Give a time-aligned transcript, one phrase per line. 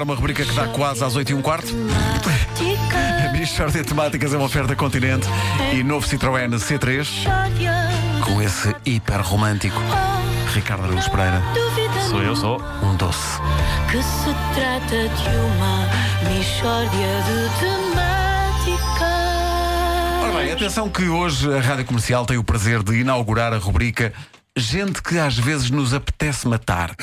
[0.00, 1.74] agora uma rubrica que dá quase às 8 e um quarto.
[3.26, 5.26] A Michórdia de Temáticas é uma oferta Continente
[5.72, 7.24] e novo Citroën C3
[8.24, 9.80] com esse hiper romântico
[10.54, 11.42] Ricardo Araújo Pereira.
[12.08, 12.62] Sou eu, sou.
[12.82, 13.40] Um doce.
[13.90, 15.88] Que se trata de uma
[16.34, 16.90] mistória
[17.26, 19.06] de temática.
[20.22, 24.12] Ora bem, atenção que hoje a Rádio Comercial tem o prazer de inaugurar a rubrica
[24.56, 26.94] Gente que às vezes nos apetece matar.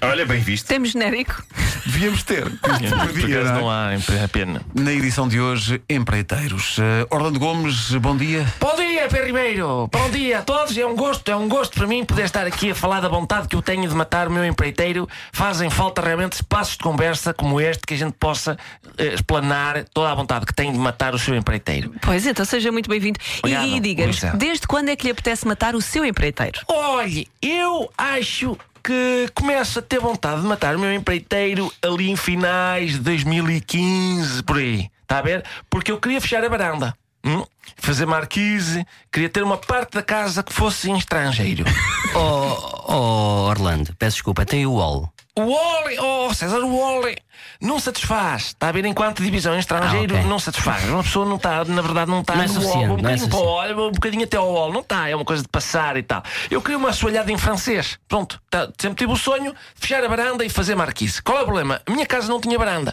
[0.00, 0.66] Olha, bem visto.
[0.66, 1.44] Temos genérico?
[1.86, 2.50] Devíamos ter.
[2.58, 3.60] Por acaso não é?
[3.60, 3.90] não há
[4.24, 4.62] a pena.
[4.74, 6.78] Na edição de hoje, empreiteiros.
[6.78, 8.46] Eh, Orlando Gomes, bom dia.
[8.60, 9.88] Bom dia, Pedro Ribeiro.
[9.92, 10.76] Bom dia a todos.
[10.76, 13.48] É um gosto, é um gosto para mim poder estar aqui a falar da vontade
[13.48, 15.08] que eu tenho de matar o meu empreiteiro.
[15.32, 18.56] Fazem falta realmente espaços de conversa como este que a gente possa
[18.98, 21.92] eh, explanar toda a vontade que tem de matar o seu empreiteiro.
[22.00, 23.18] Pois então, seja muito bem-vindo.
[23.46, 24.36] E, e diga-nos, Luísa.
[24.36, 26.60] desde quando é que lhe apetece matar o seu empreiteiro?
[26.68, 32.16] Olhe, eu acho que começo a ter vontade de matar o meu empreiteiro ali em
[32.16, 34.90] finais de 2015, por aí.
[35.02, 35.42] Está a ver?
[35.70, 36.94] Porque eu queria fechar a varanda.
[37.24, 37.42] hum?
[37.76, 41.64] Fazer marquise, queria ter uma parte da casa que fosse em estrangeiro.
[42.16, 45.12] Oh, oh, Orlando, peço desculpa, tem o wall.
[45.36, 47.16] O Wally, oh César, o Wally
[47.60, 48.42] não satisfaz.
[48.48, 50.30] Está a ver enquanto divisão em estrangeiro, Ah, ok.
[50.30, 50.84] não satisfaz.
[50.84, 52.60] Uma pessoa não está, na verdade, não está Não é no.
[52.60, 53.42] Um é bocadinho para o.
[53.44, 54.72] Wall, um bocadinho até ao Wall.
[54.72, 56.22] Não está, é uma coisa de passar e tal.
[56.48, 57.98] Eu queria uma assoalhada em francês.
[58.06, 61.20] Pronto, tá, sempre tive o sonho de fechar a varanda e fazer marquise.
[61.20, 61.82] Qual é o problema?
[61.84, 62.92] A minha casa não tinha varanda.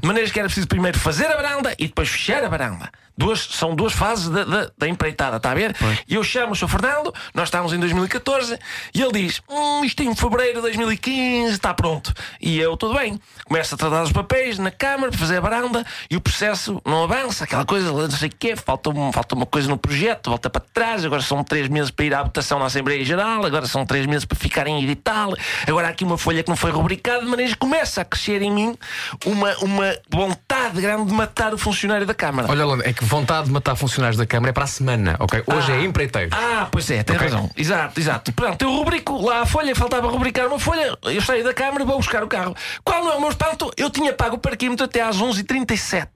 [0.00, 2.90] De maneira que era preciso primeiro fazer a varanda e depois fechar a varanda.
[3.16, 5.74] Duas, são duas fases da, da, da empreitada, está a ver?
[6.06, 6.68] E eu chamo o Sr.
[6.68, 8.58] Fernando, nós estávamos em 2014,
[8.94, 12.12] e ele diz: Hum, isto em fevereiro de 2015 está pronto.
[12.40, 13.18] E eu, tudo bem.
[13.44, 17.04] Começo a tratar os papéis na Câmara para fazer a varanda e o processo não
[17.04, 20.62] avança, aquela coisa, não sei o quê, falta, falta uma coisa no projeto, volta para
[20.72, 24.06] trás, agora são três meses para ir à votação na Assembleia Geral, agora são três
[24.06, 25.34] meses para ficar em edital,
[25.66, 28.42] agora há aqui uma folha que não foi rubricada, de maneira que começa a crescer
[28.42, 28.76] em mim
[29.24, 32.48] uma, uma vontade grande de matar o funcionário da Câmara.
[32.50, 35.42] Olha, Orlando, é que vontade de matar funcionários da Câmara é para a semana, ok?
[35.46, 36.30] Hoje é empreiteiro.
[36.32, 37.28] Ah, pois é, tem Ok.
[37.28, 37.50] razão.
[37.56, 38.32] Exato, exato.
[38.32, 41.86] Pronto, eu rubrico lá a folha, faltava rubricar uma folha, eu saio da câmara e
[41.86, 42.54] vou buscar o carro.
[42.84, 43.70] Qual não é o meu espanto?
[43.76, 46.06] Eu tinha pago o parquímetro até às 11h37.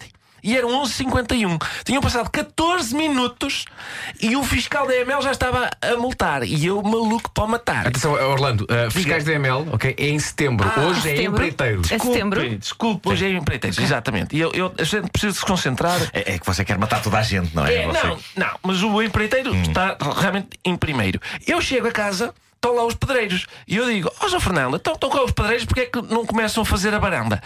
[0.42, 1.58] E eram 11h51.
[1.84, 3.64] Tinham passado 14 minutos
[4.20, 6.42] e o fiscal da EML já estava a multar.
[6.44, 7.86] E eu maluco para o matar.
[7.86, 9.94] Atenção, Orlando, uh, fiscais da ML, ok?
[9.98, 10.70] É em setembro.
[10.74, 11.32] Ah, Hoje é setembro?
[11.44, 11.82] empreiteiro.
[11.90, 12.40] É setembro?
[12.40, 14.36] Desculpe, desculpe, hoje é empreiteiros, exatamente.
[14.36, 16.00] E eu, eu, a gente precisa se concentrar.
[16.12, 17.74] É, é que você quer matar toda a gente, não é?
[17.74, 21.20] É, Você- não, não, mas o empreiteiro está realmente em primeiro.
[21.46, 24.40] Eu chego a casa, estão lá os pedreiros, e eu digo: Ó, Sr.
[24.40, 27.42] Fernando, então estão cá os pedreiros, porque é que não começam a fazer a varanda?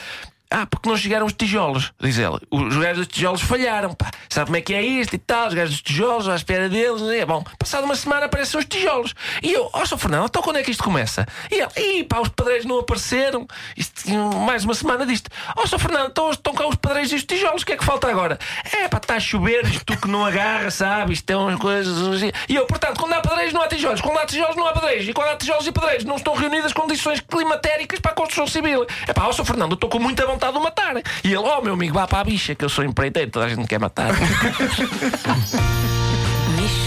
[0.50, 2.40] Ah, porque não chegaram os tijolos, diz ela.
[2.50, 4.10] Os gajos dos tijolos falharam, pá.
[4.28, 5.48] Sabe como é que é isto e tal?
[5.48, 7.02] Os gajos dos tijolos, à espera deles.
[7.02, 9.14] É bom, passado uma semana aparecem os tijolos.
[9.42, 9.98] E eu, ó, Sr.
[9.98, 11.26] Fernando, então quando é que isto começa?
[11.50, 13.48] E ele, ih, pá, os pedreiros não apareceram.
[13.76, 15.28] Isto, mais uma semana disto.
[15.56, 15.78] Ó, Sr.
[15.78, 18.38] Fernando, então estão cá os pedreiros e os tijolos, o que é que falta agora?
[18.76, 21.14] É, pá, está a chover, isto tu que não agarra, sabe?
[21.14, 22.22] Isto é umas coisas.
[22.48, 25.08] E eu, portanto, quando há pedreiros não há tijolos, quando há tijolos não há pedreiros,
[25.08, 28.86] e quando há tijolos e pedreiros não estão reunidas condições climatéricas para a construção civil.
[29.08, 29.44] É pá, ó, Sr.
[29.44, 30.96] Fernando, eu estou com muita vontade de o matar.
[31.22, 33.48] E ele, ó, meu amigo, vá para a bicha, que eu sou empreiteiro, toda a
[33.48, 34.12] gente quer matar.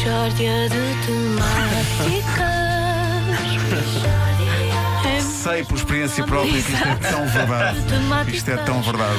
[0.08, 0.44] De
[1.06, 2.28] temáticas.
[5.48, 7.78] Sei por experiência própria que isto é tão verdade.
[8.36, 9.16] Isto é tão verdade.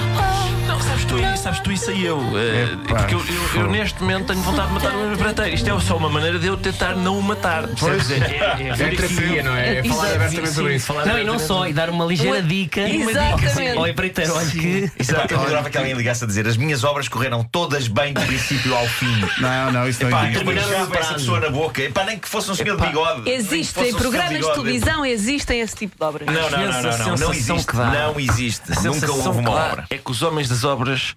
[0.67, 2.21] Não, sabes tu, isso- sabes tu isso aí eu.
[2.39, 3.21] eh, Epá, porque eu,
[3.55, 5.55] eu- eu neste momento tenho vontade de matar o meu empreiteiro.
[5.55, 7.67] Isto é só uma maneira de eu tentar não o matar.
[7.69, 8.11] Percebes?
[8.11, 8.19] É, é,
[8.61, 9.79] é, É terapia, não é?
[9.79, 10.15] É falar Exato.
[10.17, 10.87] abertamente sobre isso.
[10.87, 13.79] falar Não, e não só, e dar uma ligeira Uma- dica Exatamente.
[13.79, 14.35] ao empreiteiro.
[14.35, 14.93] Olha que.
[14.99, 18.21] Epá, eu adorava que alguém ligasse a dizer as minhas obras correram todas bem do
[18.21, 19.19] princípio ao fim.
[19.39, 20.45] Não, não, isso não eu existe.
[20.45, 21.81] no essa pessoa na boca.
[21.83, 23.23] Epá, nem que fosse um senhor de bigode.
[23.23, 24.61] Nem que Existem fosse um senhor programas de bigode.
[24.61, 26.18] televisão, existem esse tipo de obras.
[26.27, 27.67] Não, não, não, não, não, não, sensação existe.
[27.67, 27.91] que dá.
[27.91, 28.73] Não existe.
[28.73, 29.87] A Nunca houve uma obra.
[29.91, 31.15] É que os homens das obras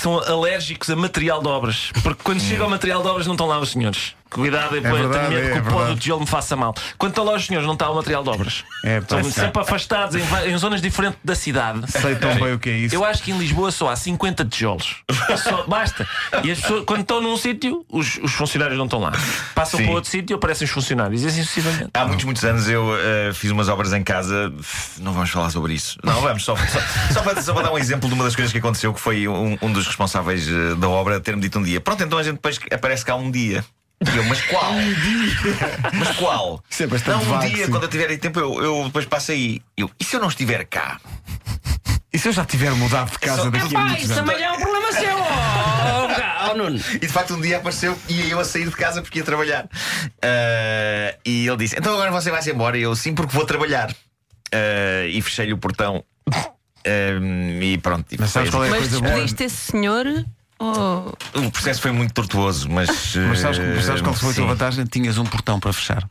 [0.00, 1.90] são alérgicos a material de obras.
[2.02, 4.14] Porque quando chega ao material de obras não estão lá os senhores.
[4.30, 6.74] Cuidado, eu verdade, tenho medo é que o pó do tijolo me faça mal.
[6.98, 8.64] Quando estão lá os senhores, não está o material de obras.
[8.84, 9.32] É, Estão sei.
[9.32, 11.90] sempre afastados em, em zonas diferentes da cidade.
[11.90, 12.94] Sei tão bem o que é isso.
[12.94, 14.96] Eu acho que em Lisboa só há 50 tijolos.
[15.42, 16.06] Só, basta.
[16.44, 19.12] E as pessoas, quando estão num sítio, os, os funcionários não estão lá.
[19.54, 19.86] Passam Sim.
[19.86, 21.22] para outro sítio e aparecem os funcionários.
[21.22, 21.90] E assim sucessivamente.
[21.94, 24.52] Há muitos, muitos anos eu eh, fiz umas obras em casa.
[24.98, 25.98] Não vamos falar sobre isso.
[26.04, 26.80] Não, vamos, só, só,
[27.14, 29.26] só para, só para dar um exemplo de uma das coisas que aconteceu, que foi
[29.26, 32.34] um, um dos responsáveis eh, da obra ter-me dito um dia: Pronto, então a gente
[32.36, 33.64] depois aparece cá um dia.
[34.00, 34.72] E eu, mas qual?
[35.92, 36.62] Mas qual?
[36.70, 37.70] Isso é bastante Não, um vago, dia, sim.
[37.72, 39.60] quando eu tiver aí tempo, eu, eu depois passo aí.
[39.76, 41.00] Eu, e se eu não estiver cá?
[42.12, 44.30] E se eu já tiver mudado de casa daqui a Pai, muitos isso anos?
[44.30, 45.18] também é um problema seu!
[46.40, 46.80] Oh, oh, Nuno.
[46.94, 49.68] E de facto um dia apareceu e eu a sair de casa porque ia trabalhar.
[50.22, 52.78] Ah, e ele disse: Então agora você vai-se embora.
[52.78, 53.94] E eu, sim, porque vou trabalhar.
[54.52, 56.04] Ah, e fechei-lhe o portão.
[56.88, 58.06] Ehm, e pronto.
[58.12, 59.10] e Mas sabes qual é a Mas coisa boa?
[59.12, 60.06] despediste esse senhor?
[60.60, 62.88] Oh, O processo foi muito tortuoso, mas.
[63.14, 64.48] Mas sabes, eh, mas sabes qual foi a tua sim.
[64.48, 64.84] vantagem?
[64.86, 66.08] Tinhas um portão para fechar.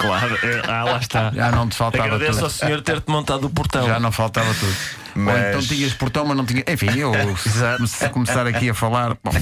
[0.00, 1.32] Claro, é, ah, lá está.
[1.34, 2.44] Já não te faltava Agradeço tudo.
[2.44, 3.84] ao senhor ter-te montado o portão.
[3.86, 4.70] Já não faltava tudo.
[5.16, 6.62] Ou Mas- então tinhas portão, mas não tinha.
[6.68, 7.12] Enfim, eu
[7.86, 9.16] se começar aqui a falar.
[9.24, 9.32] Bom,